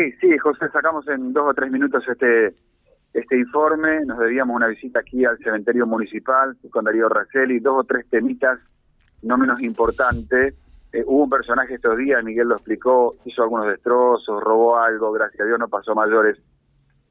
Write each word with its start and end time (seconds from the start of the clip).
Sí, 0.00 0.12
sí, 0.18 0.38
José, 0.38 0.66
sacamos 0.72 1.06
en 1.08 1.34
dos 1.34 1.50
o 1.50 1.52
tres 1.52 1.70
minutos 1.70 2.02
este 2.08 2.54
este 3.12 3.36
informe. 3.36 4.02
Nos 4.06 4.18
debíamos 4.18 4.56
una 4.56 4.68
visita 4.68 5.00
aquí 5.00 5.26
al 5.26 5.36
cementerio 5.38 5.86
municipal 5.86 6.56
con 6.70 6.86
Darío 6.86 7.06
Raceli, 7.10 7.58
dos 7.60 7.80
o 7.80 7.84
tres 7.84 8.08
temitas 8.08 8.58
no 9.22 9.36
menos 9.36 9.60
importantes. 9.60 10.54
Eh, 10.92 11.04
hubo 11.06 11.24
un 11.24 11.30
personaje 11.30 11.74
estos 11.74 11.98
días, 11.98 12.24
Miguel 12.24 12.48
lo 12.48 12.54
explicó, 12.54 13.16
hizo 13.26 13.42
algunos 13.42 13.66
destrozos, 13.66 14.42
robó 14.42 14.78
algo, 14.78 15.12
gracias 15.12 15.42
a 15.42 15.44
Dios 15.44 15.58
no 15.58 15.68
pasó 15.68 15.94
mayores. 15.94 16.38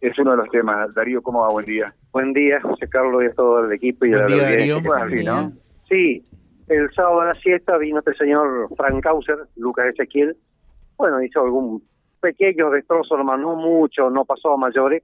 Es 0.02 0.18
uno 0.18 0.32
de 0.32 0.38
los 0.38 0.50
temas. 0.50 0.92
Darío, 0.96 1.22
¿cómo 1.22 1.42
va? 1.42 1.50
Buen 1.50 1.68
día. 1.68 1.94
Buen 2.12 2.34
día, 2.34 2.60
José 2.60 2.90
Carlos 2.90 3.22
y 3.22 3.28
a 3.28 3.34
todo 3.34 3.66
el 3.66 3.72
equipo 3.72 4.06
y 4.06 4.10
Buen 4.10 4.24
a 4.24 4.30
la 4.30 4.36
día, 4.56 4.76
audiencia. 4.76 5.32
¿no? 5.32 5.52
Sí, 5.88 6.26
el 6.68 6.92
sábado 6.96 7.22
a 7.22 7.26
la 7.28 7.34
siesta 7.36 7.78
vino 7.78 8.00
este 8.00 8.16
señor 8.16 8.68
Frank 8.76 9.04
Kauser, 9.04 9.38
Lucas 9.58 9.86
Ezequiel. 9.94 10.36
Bueno, 10.98 11.22
hizo 11.22 11.42
algún 11.44 11.84
pequeño 12.20 12.70
destrozo, 12.70 13.18
nomás 13.18 13.40
no 13.40 13.56
mucho, 13.56 14.10
no 14.10 14.26
pasó 14.26 14.54
a 14.54 14.58
mayores. 14.58 15.04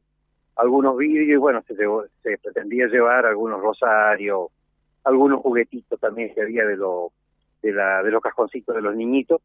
Algunos 0.56 0.96
vidrios 0.98 1.28
y 1.30 1.36
bueno, 1.36 1.62
se, 1.68 1.74
llevó- 1.76 2.06
se 2.24 2.38
pretendía 2.38 2.88
llevar 2.88 3.26
algunos 3.26 3.62
rosarios, 3.62 4.48
algunos 5.04 5.42
juguetitos 5.42 6.00
también 6.00 6.34
que 6.34 6.42
había 6.42 6.66
de, 6.66 6.78
lo, 6.78 7.12
de, 7.62 7.74
la, 7.74 8.02
de 8.04 8.12
los 8.12 8.22
cajoncitos 8.22 8.74
de 8.76 8.82
los 8.82 8.96
niñitos 8.96 9.42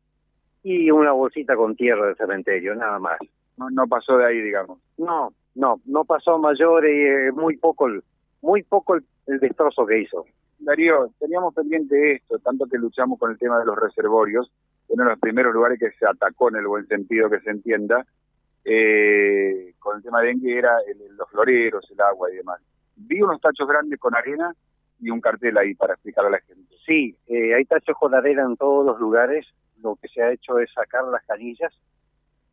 y 0.63 0.91
una 0.91 1.13
bolsita 1.13 1.57
con 1.57 1.75
tierra 1.75 2.07
del 2.07 2.17
cementerio, 2.17 2.75
nada 2.75 2.99
más. 2.99 3.19
No, 3.57 3.71
no 3.71 3.87
pasó 3.89 4.17
de 4.19 4.27
ahí, 4.27 4.41
digamos. 4.41 4.79
No, 4.99 5.33
no, 5.57 5.81
no 5.85 6.05
pasó 6.05 6.35
a 6.35 6.39
mayores, 6.39 6.93
eh, 6.93 7.33
muy 7.33 7.57
poco 7.57 7.89
el, 7.89 8.03
muy 8.41 8.63
poco 8.63 8.95
el, 8.95 9.05
el 9.27 9.41
destrozo 9.41 9.85
que 9.87 9.99
hizo. 9.99 10.27
Darío, 10.61 11.11
teníamos 11.19 11.55
pendiente 11.55 12.13
esto, 12.13 12.39
tanto 12.39 12.67
que 12.67 12.79
luchamos 12.79 13.19
con 13.19 13.31
el 13.33 13.39
tema 13.39 13.59
de 13.59 13.65
los 13.65 13.77
reservorios, 13.77 14.51
uno 14.91 15.05
de 15.05 15.11
los 15.11 15.19
primeros 15.19 15.55
lugares 15.55 15.79
que 15.79 15.91
se 15.93 16.07
atacó 16.07 16.49
en 16.51 16.57
el 16.57 16.67
buen 16.67 16.87
sentido 16.87 17.31
que 17.31 17.41
se 17.41 17.51
entienda, 17.51 18.05
eh, 18.65 19.73
con 19.79 19.97
el 19.97 20.03
tema 20.03 20.21
de 20.21 20.29
dengue 20.29 20.59
era 20.59 20.73
el- 20.87 21.17
los 21.17 21.29
floreros, 21.31 21.89
el 21.91 22.01
agua 22.01 22.31
y 22.31 22.37
demás. 22.37 22.61
Vi 22.97 23.23
unos 23.23 23.41
tachos 23.41 23.67
grandes 23.67 23.99
con 23.99 24.15
arena 24.15 24.55
y 25.01 25.11
un 25.11 25.21
cartel 25.21 25.57
ahí 25.57 25.75
para 25.75 25.95
explicar 25.95 26.27
a 26.27 26.31
la 26.31 26.41
gente. 26.41 26.75
Sí, 26.85 27.17
eh, 27.29 27.55
hay 27.55 27.65
tachos 27.65 27.97
con 27.99 28.15
arena 28.15 28.43
en 28.43 28.57
todos 28.57 28.85
los 28.85 29.01
lugares. 29.01 29.47
Lo 29.83 29.97
que 29.97 30.09
se 30.09 30.23
ha 30.23 30.31
hecho 30.33 30.59
es 30.59 30.71
sacar 30.73 31.05
las 31.05 31.25
canillas 31.25 31.73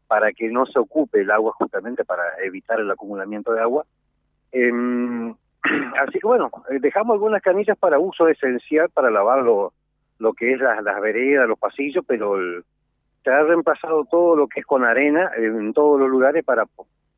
para 0.08 0.32
que 0.32 0.48
no 0.50 0.66
se 0.66 0.80
ocupe 0.80 1.22
el 1.22 1.32
agua 1.32 1.52
justamente 1.54 2.06
para 2.06 2.24
evitar 2.42 2.80
el 2.80 2.90
acumulamiento 2.90 3.52
de 3.52 3.60
agua. 3.60 3.86
Em, 4.54 5.36
así 6.02 6.20
que 6.20 6.28
bueno, 6.28 6.50
eh, 6.70 6.78
dejamos 6.80 7.16
algunas 7.16 7.42
canillas 7.42 7.78
para 7.78 8.00
uso 8.00 8.30
esencial 8.30 8.90
para 8.90 9.12
lavar 9.12 9.44
lo, 9.44 9.74
lo 10.20 10.34
que 10.34 10.54
es 10.54 10.60
las, 10.60 10.84
las 10.84 11.00
veredas, 11.02 11.48
los 11.48 11.60
pasillos, 11.60 12.04
pero 12.08 12.36
el- 12.38 12.64
se 13.24 13.30
ha 13.32 13.44
reemplazado 13.44 14.06
todo 14.10 14.36
lo 14.36 14.48
que 14.48 14.62
es 14.62 14.66
con 14.66 14.84
arena 14.86 15.32
en 15.36 15.74
todos 15.74 16.00
los 16.00 16.10
lugares 16.10 16.46
para 16.46 16.66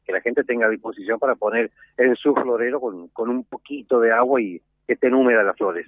que 0.06 0.12
la 0.12 0.22
gente 0.22 0.44
tenga 0.44 0.68
disposición 0.68 1.20
para 1.20 1.36
poner 1.36 1.70
en 1.98 2.16
su 2.16 2.34
florero 2.34 2.80
con, 2.80 3.30
un 3.30 3.44
poquito 3.44 4.00
de 4.00 4.12
agua 4.12 4.42
y 4.42 4.60
que 4.88 4.94
estén 4.94 5.14
húmedas 5.14 5.46
las 5.46 5.56
flores. 5.56 5.86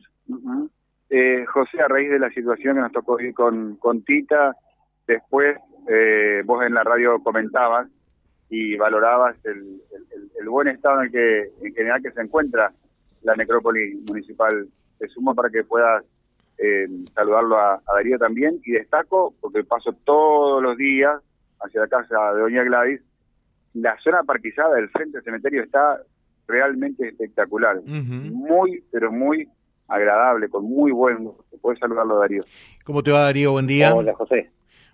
Eh, 1.09 1.45
José, 1.47 1.81
a 1.81 1.87
raíz 1.87 2.09
de 2.11 2.19
la 2.19 2.29
situación 2.29 2.75
que 2.75 2.81
nos 2.81 2.91
tocó 2.91 3.19
ir 3.19 3.33
con, 3.33 3.75
con 3.77 4.03
Tita, 4.03 4.55
después 5.07 5.57
eh, 5.89 6.43
vos 6.45 6.63
en 6.65 6.73
la 6.75 6.83
radio 6.83 7.19
comentabas 7.23 7.87
y 8.49 8.77
valorabas 8.77 9.35
el- 9.45 9.81
el 10.39 10.49
buen 10.49 10.67
estado 10.67 10.99
en 11.01 11.05
el 11.07 11.11
que 11.11 11.39
en 11.67 11.73
general 11.73 12.01
que 12.01 12.11
se 12.11 12.21
encuentra 12.21 12.71
la 13.23 13.35
necrópolis 13.35 13.95
municipal. 14.07 14.67
Te 14.99 15.07
sumo 15.07 15.33
para 15.35 15.49
que 15.49 15.63
puedas 15.63 16.03
eh, 16.61 16.87
saludarlo 17.15 17.57
a, 17.57 17.75
a 17.75 17.93
Darío 17.95 18.17
también 18.17 18.61
y 18.63 18.71
destaco, 18.71 19.33
porque 19.41 19.63
paso 19.63 19.93
todos 20.03 20.61
los 20.61 20.77
días 20.77 21.21
hacia 21.59 21.81
la 21.81 21.87
casa 21.87 22.33
de 22.33 22.41
Doña 22.41 22.63
Gladys, 22.63 23.01
la 23.73 23.97
zona 24.03 24.23
parquizada 24.23 24.75
del 24.75 24.89
frente 24.89 25.17
del 25.17 25.23
cementerio 25.23 25.63
está 25.63 26.01
realmente 26.47 27.07
espectacular 27.07 27.81
muy, 27.83 28.83
pero 28.91 29.11
muy 29.11 29.47
agradable, 29.87 30.49
con 30.49 30.65
muy 30.65 30.91
buen 30.91 31.23
gusto. 31.23 31.57
Puedes 31.61 31.79
saludarlo, 31.79 32.19
Darío. 32.19 32.43
¿Cómo 32.85 33.03
te 33.03 33.11
va, 33.11 33.21
Darío? 33.21 33.53
Buen 33.53 33.67
día. 33.67 33.93
Hola, 33.93 34.13
José. 34.13 34.49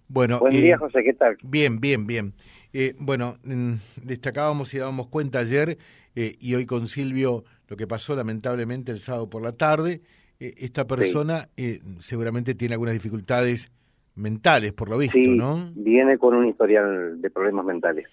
Bueno, 0.08 0.40
Buen 0.40 0.56
eh, 0.56 0.62
día, 0.62 0.78
José, 0.78 1.04
¿qué 1.04 1.14
tal? 1.14 1.38
Bien, 1.44 1.80
bien, 1.80 2.08
bien. 2.08 2.34
Eh, 2.74 2.94
bueno, 3.00 3.38
mm, 3.44 3.74
destacábamos 4.04 4.74
y 4.74 4.80
dábamos 4.80 5.08
cuenta 5.08 5.40
ayer 5.40 5.78
eh, 6.16 6.36
y 6.40 6.56
hoy 6.56 6.66
con 6.66 6.88
Silvio 6.88 7.44
lo 7.68 7.76
que 7.76 7.88
pasó 7.88 8.16
lamentablemente 8.16 8.92
el 8.92 9.00
sábado 9.00 9.30
por 9.30 9.42
la 9.42 9.54
tarde. 9.54 10.02
Eh, 10.40 10.54
esta 10.58 10.86
persona 10.86 11.50
eh, 11.58 11.82
seguramente 12.00 12.56
tiene 12.56 12.74
algunas 12.76 12.94
dificultades 12.94 13.72
mentales, 14.16 14.74
por 14.74 14.90
lo 14.90 14.98
visto, 14.98 15.18
Sí, 15.18 15.28
¿no? 15.28 15.72
viene 15.76 16.18
con 16.18 16.36
un 16.36 16.48
historial 16.48 17.22
de 17.22 17.30
problemas 17.30 17.66
mentales. 17.66 18.08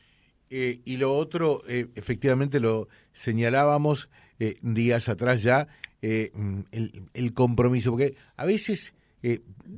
Eh, 0.50 0.80
y 0.84 0.98
lo 0.98 1.16
otro, 1.16 1.62
eh, 1.66 1.86
efectivamente 1.94 2.60
lo 2.60 2.88
señalábamos 3.12 4.10
eh, 4.38 4.54
días 4.62 5.08
atrás 5.08 5.42
ya, 5.42 5.68
mm, 6.02 6.60
el, 6.72 7.02
el 7.14 7.32
compromiso, 7.32 7.90
porque 7.92 8.14
a 8.36 8.44
veces 8.44 8.94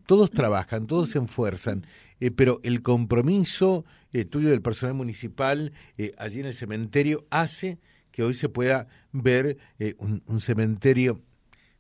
todos 0.07 0.33
trabajan, 0.33 0.89
todos 0.89 1.11
se 1.11 1.21
esfuerzan, 1.21 1.87
eh, 2.21 2.31
pero 2.31 2.61
el 2.63 2.83
compromiso 2.83 3.85
eh, 4.13 4.25
tuyo 4.25 4.49
del 4.51 4.63
personal 4.63 4.95
municipal 4.95 5.73
eh, 5.99 6.13
allí 6.19 6.41
en 6.41 6.47
el 6.47 6.55
cementerio 6.55 7.27
hace 7.31 7.79
que 8.11 8.23
hoy 8.23 8.33
se 8.35 8.49
pueda 8.49 8.89
ver 9.13 9.59
un, 9.99 10.23
un 10.27 10.41
cementerio 10.41 11.21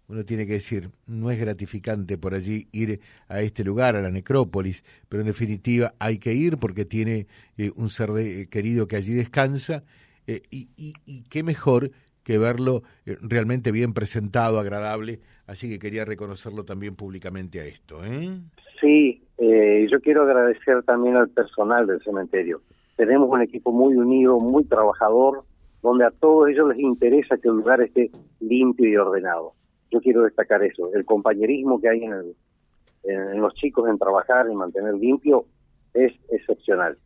uno 0.08 0.24
tiene 0.24 0.46
que 0.46 0.54
decir, 0.54 0.90
no 1.06 1.30
es 1.30 1.38
gratificante 1.40 2.16
por 2.18 2.34
allí 2.34 2.68
ir 2.72 3.00
a 3.28 3.40
este 3.40 3.64
lugar, 3.64 3.96
a 3.96 4.02
la 4.02 4.10
necrópolis, 4.10 4.84
pero 5.08 5.20
en 5.22 5.26
definitiva 5.26 5.94
hay 5.98 6.18
que 6.18 6.32
ir 6.34 6.58
porque 6.58 6.84
tiene 6.84 7.26
eh, 7.58 7.70
un 7.76 7.90
ser 7.90 8.10
de- 8.12 8.48
querido 8.48 8.86
que 8.86 8.96
allí 8.96 9.14
descansa 9.14 9.82
eh, 10.26 10.42
y, 10.50 10.68
y- 10.76 10.94
y 11.04 11.22
qué 11.24 11.42
mejor 11.42 11.90
que 12.22 12.38
verlo 12.38 12.82
eh, 13.04 13.16
realmente 13.20 13.70
bien 13.72 13.92
presentado, 13.94 14.58
agradable, 14.58 15.20
así 15.46 15.68
que 15.68 15.78
quería 15.78 16.04
reconocerlo 16.04 16.64
también 16.64 16.96
públicamente 16.96 17.60
a 17.60 17.64
esto. 17.66 18.04
¿eh? 18.04 18.30
Sí, 18.80 19.22
eh, 19.38 19.86
yo 19.90 20.00
quiero 20.00 20.22
agradecer 20.22 20.82
también 20.82 21.16
al 21.16 21.28
personal 21.30 21.86
del 21.86 22.02
cementerio. 22.02 22.62
Tenemos 22.96 23.28
un 23.30 23.42
equipo 23.42 23.72
muy 23.72 23.94
unido, 23.94 24.38
muy 24.38 24.64
trabajador, 24.64 25.44
donde 25.82 26.04
a 26.04 26.10
todos 26.10 26.48
ellos 26.48 26.68
les 26.68 26.78
interesa 26.78 27.36
que 27.38 27.48
el 27.48 27.56
lugar 27.56 27.80
esté 27.80 28.10
limpio 28.40 28.88
y 28.88 28.96
ordenado. 28.96 29.52
Yo 29.96 30.00
quiero 30.02 30.22
destacar 30.24 30.62
eso, 30.62 30.92
el 30.94 31.04
compañerismo 31.06 31.80
que 31.80 31.88
hay 31.88 32.04
en, 32.04 32.12
el- 32.12 32.36
en, 33.04 33.20
en 33.36 33.40
los 33.40 33.54
chicos 33.54 33.88
en 33.88 33.98
trabajar, 33.98 34.46
en 34.46 34.56
mantener 34.56 34.92
limpio, 34.94 35.46
es 35.94 36.12
excepcional. 36.30 36.98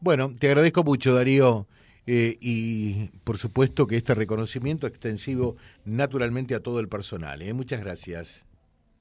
Bueno, 0.00 0.34
te 0.38 0.48
agradezco 0.48 0.82
mucho, 0.84 1.14
Darío. 1.14 1.66
eh, 2.06 2.36
y 2.40 3.08
por 3.24 3.38
supuesto 3.38 3.86
que 3.86 3.96
este 3.96 4.14
reconocimiento 4.14 4.86
extensivo 4.86 5.56
naturalmente 5.84 6.54
a 6.54 6.60
todo 6.60 6.80
el 6.80 6.88
personal. 6.88 7.40
¿eh? 7.42 7.52
Muchas 7.54 7.80
gracias. 7.82 8.44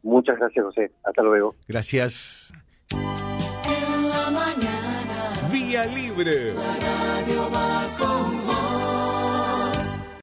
Muchas 0.03 0.37
gracias, 0.37 0.63
José. 0.65 0.91
Hasta 1.03 1.23
luego. 1.23 1.55
Gracias. 1.67 2.53
En 2.91 4.09
la 4.09 4.29
mañana 4.31 5.49
Vía 5.51 5.85
Libre. 5.85 6.53
la 6.53 6.73
radio 6.79 7.49
va 7.53 7.87
con 7.97 8.38